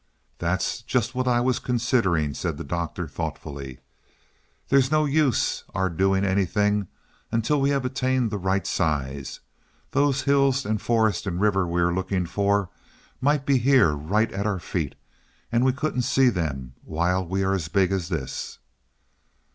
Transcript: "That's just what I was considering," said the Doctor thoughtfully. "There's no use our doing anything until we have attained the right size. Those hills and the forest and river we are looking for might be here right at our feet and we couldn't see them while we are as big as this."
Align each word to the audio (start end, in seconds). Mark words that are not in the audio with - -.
"That's 0.39 0.81
just 0.81 1.13
what 1.13 1.27
I 1.27 1.41
was 1.41 1.59
considering," 1.59 2.33
said 2.33 2.57
the 2.57 2.63
Doctor 2.63 3.07
thoughtfully. 3.07 3.81
"There's 4.69 4.89
no 4.89 5.05
use 5.05 5.63
our 5.75 5.91
doing 5.91 6.25
anything 6.25 6.87
until 7.31 7.61
we 7.61 7.69
have 7.69 7.85
attained 7.85 8.31
the 8.31 8.39
right 8.39 8.65
size. 8.65 9.41
Those 9.91 10.23
hills 10.23 10.65
and 10.65 10.79
the 10.79 10.83
forest 10.83 11.27
and 11.27 11.39
river 11.39 11.67
we 11.67 11.79
are 11.81 11.93
looking 11.93 12.25
for 12.25 12.71
might 13.21 13.45
be 13.45 13.59
here 13.59 13.91
right 13.93 14.31
at 14.33 14.47
our 14.47 14.59
feet 14.59 14.95
and 15.51 15.63
we 15.63 15.71
couldn't 15.71 16.01
see 16.01 16.29
them 16.29 16.73
while 16.83 17.23
we 17.23 17.43
are 17.43 17.53
as 17.53 17.67
big 17.67 17.91
as 17.91 18.09
this." 18.09 18.57